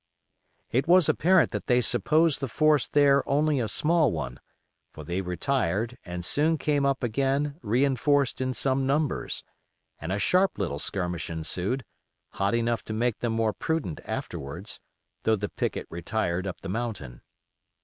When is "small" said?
3.67-4.11